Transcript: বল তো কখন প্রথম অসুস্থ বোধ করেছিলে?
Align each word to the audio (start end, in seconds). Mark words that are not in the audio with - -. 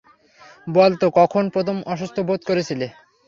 বল 0.67 0.91
তো 1.01 1.07
কখন 1.19 1.43
প্রথম 1.55 1.77
অসুস্থ 1.93 2.17
বোধ 2.27 2.41
করেছিলে? 2.49 2.87